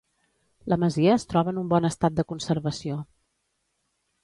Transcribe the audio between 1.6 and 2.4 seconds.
un bon estat de